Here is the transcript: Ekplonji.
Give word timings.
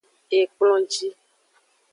Ekplonji. 0.39 1.07